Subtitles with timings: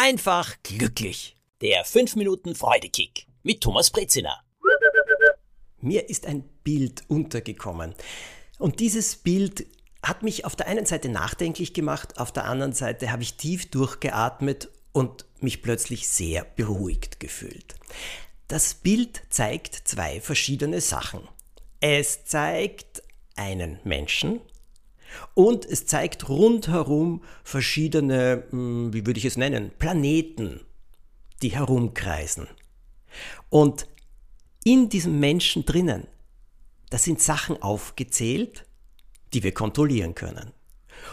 [0.00, 1.36] einfach glücklich.
[1.60, 4.42] Der 5 Minuten Freudekick mit Thomas Brezina.
[5.78, 7.94] Mir ist ein Bild untergekommen.
[8.58, 9.66] Und dieses Bild
[10.02, 13.70] hat mich auf der einen Seite nachdenklich gemacht, auf der anderen Seite habe ich tief
[13.70, 17.74] durchgeatmet und mich plötzlich sehr beruhigt gefühlt.
[18.48, 21.28] Das Bild zeigt zwei verschiedene Sachen.
[21.80, 23.02] Es zeigt
[23.36, 24.40] einen Menschen
[25.34, 30.60] und es zeigt rundherum verschiedene, hm, wie würde ich es nennen, Planeten,
[31.42, 32.48] die herumkreisen.
[33.48, 33.86] Und
[34.64, 36.06] in diesem Menschen drinnen,
[36.90, 38.66] da sind Sachen aufgezählt,
[39.32, 40.52] die wir kontrollieren können.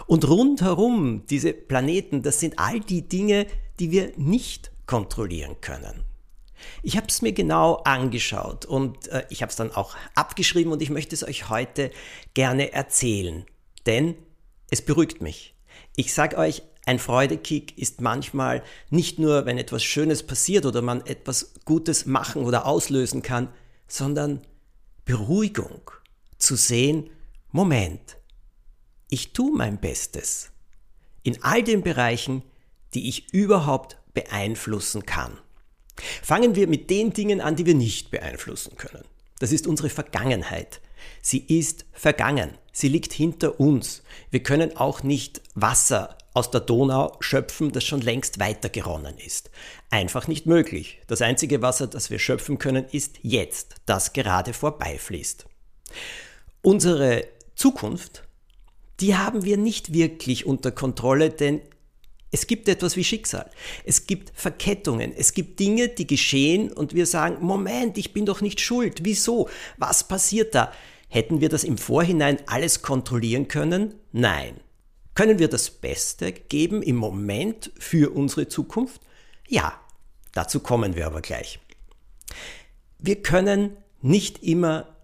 [0.05, 3.47] Und rundherum, diese Planeten, das sind all die Dinge,
[3.79, 6.03] die wir nicht kontrollieren können.
[6.81, 10.81] Ich habe es mir genau angeschaut und äh, ich habe es dann auch abgeschrieben und
[10.81, 11.91] ich möchte es euch heute
[12.33, 13.45] gerne erzählen,
[13.87, 14.15] denn
[14.69, 15.55] es beruhigt mich.
[15.95, 21.05] Ich sage euch, ein Freudekick ist manchmal nicht nur, wenn etwas Schönes passiert oder man
[21.05, 23.49] etwas Gutes machen oder auslösen kann,
[23.87, 24.41] sondern
[25.05, 25.91] Beruhigung
[26.37, 27.09] zu sehen,
[27.51, 28.17] Moment,
[29.09, 30.51] ich tue mein Bestes
[31.23, 32.43] in all den Bereichen,
[32.93, 35.37] die ich überhaupt beeinflussen kann.
[36.23, 39.03] Fangen wir mit den Dingen an, die wir nicht beeinflussen können.
[39.39, 40.81] Das ist unsere Vergangenheit.
[41.21, 42.57] Sie ist vergangen.
[42.79, 44.03] Sie liegt hinter uns.
[44.29, 49.49] Wir können auch nicht Wasser aus der Donau schöpfen, das schon längst weitergeronnen ist.
[49.89, 50.99] Einfach nicht möglich.
[51.07, 55.47] Das einzige Wasser, das wir schöpfen können, ist jetzt, das gerade vorbeifließt.
[56.61, 58.27] Unsere Zukunft,
[58.99, 61.61] die haben wir nicht wirklich unter Kontrolle, denn
[62.29, 63.49] es gibt etwas wie Schicksal.
[63.85, 65.13] Es gibt Verkettungen.
[65.17, 68.99] Es gibt Dinge, die geschehen und wir sagen, Moment, ich bin doch nicht schuld.
[69.03, 69.49] Wieso?
[69.77, 70.71] Was passiert da?
[71.07, 73.95] Hätten wir das im Vorhinein alles kontrollieren können?
[74.11, 74.59] Nein.
[75.15, 79.01] Können wir das Beste geben im Moment für unsere Zukunft?
[79.47, 79.79] Ja,
[80.33, 81.59] dazu kommen wir aber gleich.
[82.99, 84.95] Wir können nicht immer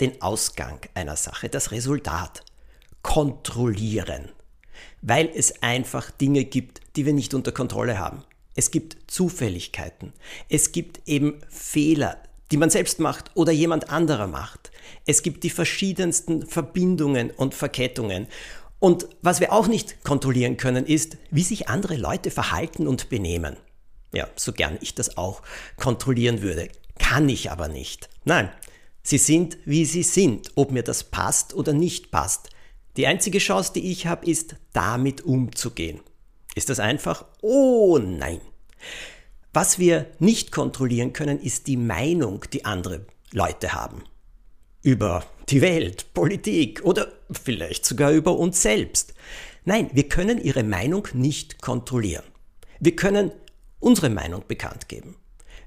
[0.00, 2.42] den Ausgang einer Sache, das Resultat
[3.02, 4.30] kontrollieren
[5.02, 8.24] weil es einfach Dinge gibt, die wir nicht unter Kontrolle haben.
[8.54, 10.12] Es gibt Zufälligkeiten.
[10.48, 12.18] Es gibt eben Fehler,
[12.50, 14.70] die man selbst macht oder jemand anderer macht.
[15.06, 18.26] Es gibt die verschiedensten Verbindungen und Verkettungen.
[18.78, 23.56] Und was wir auch nicht kontrollieren können, ist, wie sich andere Leute verhalten und benehmen.
[24.12, 25.42] Ja, so gern ich das auch
[25.76, 26.68] kontrollieren würde.
[26.98, 28.08] Kann ich aber nicht.
[28.24, 28.50] Nein,
[29.02, 32.50] sie sind, wie sie sind, ob mir das passt oder nicht passt.
[32.96, 36.00] Die einzige Chance, die ich habe, ist, damit umzugehen.
[36.54, 37.24] Ist das einfach?
[37.40, 38.40] Oh nein.
[39.52, 44.04] Was wir nicht kontrollieren können, ist die Meinung, die andere Leute haben.
[44.82, 49.12] Über die Welt, Politik oder vielleicht sogar über uns selbst.
[49.64, 52.22] Nein, wir können ihre Meinung nicht kontrollieren.
[52.78, 53.32] Wir können
[53.80, 55.16] unsere Meinung bekannt geben.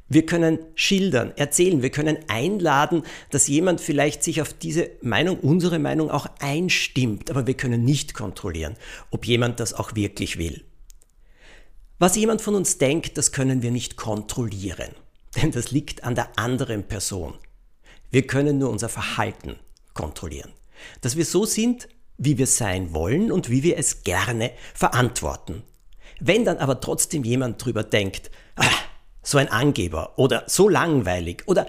[0.07, 5.79] Wir können schildern, erzählen, wir können einladen, dass jemand vielleicht sich auf diese Meinung, unsere
[5.79, 8.77] Meinung auch einstimmt, aber wir können nicht kontrollieren,
[9.11, 10.63] ob jemand das auch wirklich will.
[11.99, 14.91] Was jemand von uns denkt, das können wir nicht kontrollieren,
[15.35, 17.35] denn das liegt an der anderen Person.
[18.11, 19.55] Wir können nur unser Verhalten
[19.93, 20.51] kontrollieren.
[21.01, 21.87] Dass wir so sind,
[22.17, 25.63] wie wir sein wollen und wie wir es gerne verantworten.
[26.19, 28.65] Wenn dann aber trotzdem jemand drüber denkt, ah,
[29.23, 31.67] so ein Angeber oder so langweilig oder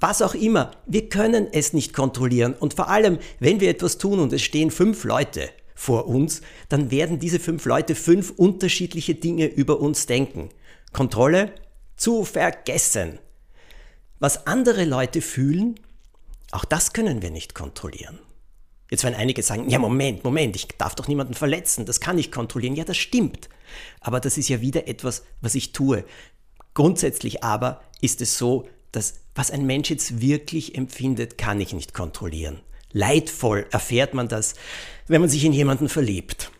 [0.00, 0.72] was auch immer.
[0.86, 2.54] Wir können es nicht kontrollieren.
[2.54, 6.90] Und vor allem, wenn wir etwas tun und es stehen fünf Leute vor uns, dann
[6.90, 10.48] werden diese fünf Leute fünf unterschiedliche Dinge über uns denken.
[10.92, 11.52] Kontrolle
[11.96, 13.20] zu vergessen.
[14.18, 15.78] Was andere Leute fühlen,
[16.50, 18.18] auch das können wir nicht kontrollieren.
[18.90, 22.32] Jetzt werden einige sagen, ja Moment, Moment, ich darf doch niemanden verletzen, das kann ich
[22.32, 22.74] kontrollieren.
[22.74, 23.48] Ja, das stimmt.
[24.00, 26.04] Aber das ist ja wieder etwas, was ich tue.
[26.74, 31.94] Grundsätzlich aber ist es so, dass was ein Mensch jetzt wirklich empfindet, kann ich nicht
[31.94, 32.62] kontrollieren.
[32.92, 34.54] Leidvoll erfährt man das,
[35.06, 36.50] wenn man sich in jemanden verliebt.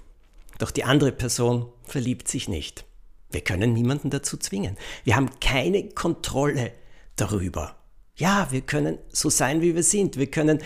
[0.58, 2.84] Doch die andere Person verliebt sich nicht.
[3.30, 4.76] Wir können niemanden dazu zwingen.
[5.04, 6.72] Wir haben keine Kontrolle
[7.16, 7.76] darüber.
[8.16, 10.16] Ja, wir können so sein, wie wir sind.
[10.16, 10.60] Wir können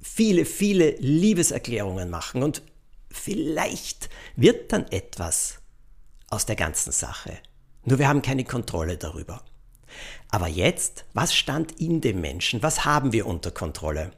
[0.00, 2.62] viele, viele Liebeserklärungen machen und
[3.10, 5.58] vielleicht wird dann etwas
[6.28, 7.38] aus der ganzen Sache.
[7.84, 9.42] Nur wir haben keine Kontrolle darüber.
[10.30, 12.62] Aber jetzt, was stand in dem Menschen?
[12.62, 14.12] Was haben wir unter Kontrolle?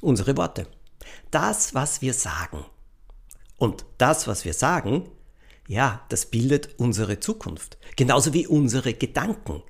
[0.00, 0.66] Unsere Worte.
[1.30, 2.64] Das, was wir sagen.
[3.58, 5.08] Und das, was wir sagen,
[5.68, 7.78] ja, das bildet unsere Zukunft.
[7.96, 9.62] Genauso wie unsere Gedanken.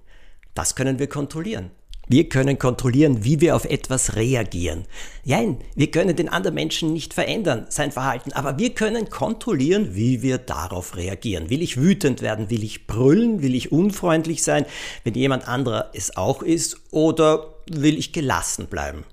[0.54, 1.70] Das können wir kontrollieren.
[2.08, 4.84] Wir können kontrollieren, wie wir auf etwas reagieren.
[5.24, 10.22] Nein, wir können den anderen Menschen nicht verändern, sein Verhalten, aber wir können kontrollieren, wie
[10.22, 11.50] wir darauf reagieren.
[11.50, 12.48] Will ich wütend werden?
[12.48, 13.42] Will ich brüllen?
[13.42, 14.66] Will ich unfreundlich sein,
[15.02, 16.76] wenn jemand anderer es auch ist?
[16.92, 19.04] Oder will ich gelassen bleiben?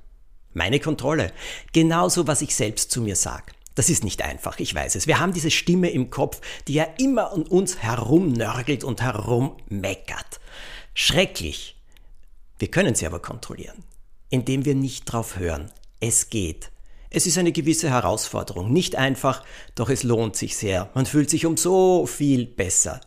[0.54, 1.32] Meine Kontrolle.
[1.72, 3.54] Genauso, was ich selbst zu mir sage.
[3.74, 5.08] Das ist nicht einfach, ich weiß es.
[5.08, 10.40] Wir haben diese Stimme im Kopf, die ja immer an uns herumnörgelt und herummeckert.
[10.94, 11.73] Schrecklich.
[12.64, 13.84] Wir können sie aber kontrollieren,
[14.30, 15.70] indem wir nicht drauf hören.
[16.00, 16.72] Es geht.
[17.10, 18.72] Es ist eine gewisse Herausforderung.
[18.72, 19.44] Nicht einfach,
[19.76, 20.90] doch es lohnt sich sehr.
[20.94, 23.02] Man fühlt sich um so viel besser.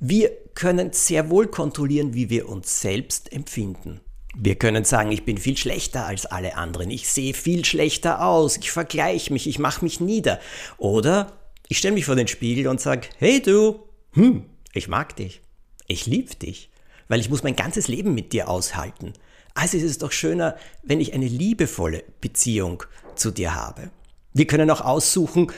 [0.00, 4.00] Wir können sehr wohl kontrollieren, wie wir uns selbst empfinden.
[4.34, 8.56] Wir können sagen, ich bin viel schlechter als alle anderen, ich sehe viel schlechter aus,
[8.56, 10.40] ich vergleiche mich, ich mache mich nieder.
[10.78, 11.38] Oder
[11.68, 13.84] ich stelle mich vor den Spiegel und sage, hey du,
[14.14, 15.42] hm, ich mag dich,
[15.86, 16.70] ich liebe dich
[17.10, 19.12] weil ich muss mein ganzes Leben mit dir aushalten.
[19.52, 22.84] Also ist es doch schöner, wenn ich eine liebevolle Beziehung
[23.16, 23.90] zu dir habe.
[24.32, 25.50] Wir können auch aussuchen,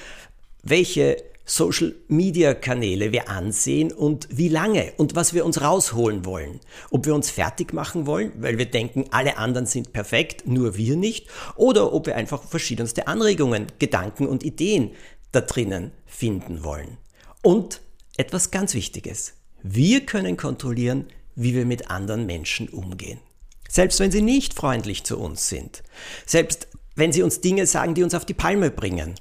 [0.63, 6.61] welche Social Media Kanäle wir ansehen und wie lange und was wir uns rausholen wollen.
[6.91, 10.97] Ob wir uns fertig machen wollen, weil wir denken, alle anderen sind perfekt, nur wir
[10.97, 11.27] nicht,
[11.57, 14.93] oder ob wir einfach verschiedenste Anregungen, Gedanken und Ideen
[15.33, 16.97] da drinnen finden wollen.
[17.43, 17.83] Und
[18.17, 19.35] etwas ganz Wichtiges.
[19.63, 23.21] Wir können kontrollieren, wie wir mit anderen Menschen umgehen.
[23.69, 25.83] Selbst wenn sie nicht freundlich zu uns sind.
[26.27, 29.15] Selbst wenn sie uns Dinge sagen, die uns auf die Palme bringen.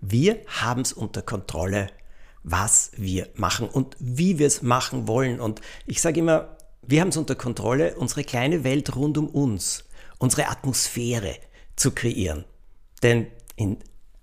[0.00, 1.88] Wir haben es unter Kontrolle,
[2.42, 5.40] was wir machen und wie wir es machen wollen.
[5.40, 9.84] Und ich sage immer, wir haben es unter Kontrolle, unsere kleine Welt rund um uns,
[10.18, 11.36] unsere Atmosphäre
[11.74, 12.44] zu kreieren.
[13.02, 13.26] Denn
[13.56, 13.78] in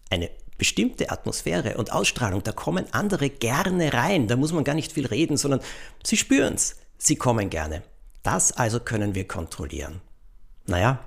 [0.09, 4.27] eine bestimmte Atmosphäre und Ausstrahlung, da kommen andere gerne rein.
[4.27, 5.59] Da muss man gar nicht viel reden, sondern
[6.03, 6.75] sie spüren es.
[7.03, 7.81] Sie kommen gerne.
[8.21, 10.01] Das also können wir kontrollieren.
[10.67, 11.03] Naja,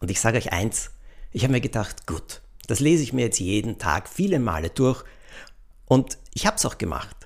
[0.00, 0.90] und ich sage euch eins,
[1.30, 5.02] ich habe mir gedacht, gut, das lese ich mir jetzt jeden Tag viele Male durch
[5.86, 7.16] und ich habe es auch gemacht.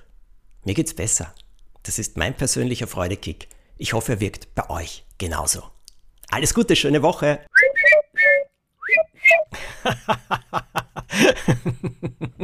[0.63, 1.35] Mir geht's besser.
[1.83, 3.49] Das ist mein persönlicher Freudekick.
[3.77, 5.61] Ich hoffe, er wirkt bei euch genauso.
[6.29, 7.41] Alles Gute, schöne Woche.